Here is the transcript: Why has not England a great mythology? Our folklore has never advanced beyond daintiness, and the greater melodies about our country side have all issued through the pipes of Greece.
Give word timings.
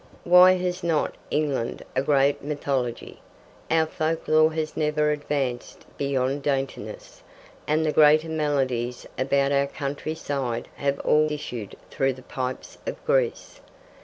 Why 0.23 0.53
has 0.53 0.83
not 0.83 1.13
England 1.29 1.83
a 1.95 2.01
great 2.01 2.43
mythology? 2.43 3.19
Our 3.69 3.85
folklore 3.85 4.51
has 4.53 4.75
never 4.75 5.11
advanced 5.11 5.85
beyond 5.95 6.41
daintiness, 6.41 7.21
and 7.67 7.85
the 7.85 7.91
greater 7.91 8.27
melodies 8.29 9.05
about 9.19 9.51
our 9.51 9.67
country 9.67 10.15
side 10.15 10.69
have 10.77 10.99
all 11.01 11.31
issued 11.31 11.75
through 11.91 12.13
the 12.13 12.23
pipes 12.23 12.79
of 12.87 12.95
Greece. 13.05 13.61